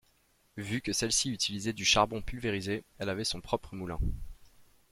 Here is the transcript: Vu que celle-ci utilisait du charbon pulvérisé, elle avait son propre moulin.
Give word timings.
Vu 0.57 0.81
que 0.81 0.93
celle-ci 0.93 1.31
utilisait 1.31 1.73
du 1.73 1.85
charbon 1.85 2.23
pulvérisé, 2.23 2.83
elle 2.97 3.09
avait 3.09 3.23
son 3.23 3.39
propre 3.39 3.75
moulin. 3.75 3.99